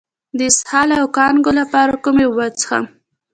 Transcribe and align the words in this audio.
د 0.37 0.39
اسهال 0.51 0.89
او 0.99 1.05
کانګو 1.17 1.51
لپاره 1.59 1.93
کومې 2.03 2.23
اوبه 2.27 2.47
وڅښم؟ 2.47 2.85